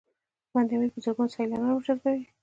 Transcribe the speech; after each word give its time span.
بند 0.53 0.69
امیر 0.73 0.89
په 0.93 0.99
زرګونه 1.03 1.33
سیلانیان 1.35 1.71
ورجذبوي 1.75 2.23